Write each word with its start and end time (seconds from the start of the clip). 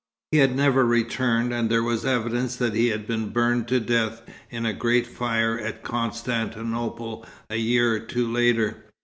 He 0.31 0.39
had 0.39 0.55
never 0.55 0.83
returned, 0.83 1.53
and 1.53 1.69
there 1.69 1.83
was 1.83 2.05
evidence 2.05 2.55
that 2.55 2.73
he 2.73 2.87
had 2.87 3.05
been 3.05 3.29
burned 3.29 3.67
to 3.67 3.79
death 3.79 4.23
in 4.49 4.65
a 4.65 4.73
great 4.73 5.05
fire 5.05 5.59
at 5.59 5.83
Constantinople 5.83 7.23
a 7.51 7.57
year 7.57 7.97
or 7.97 7.99
two 7.99 8.27
later. 8.27 8.85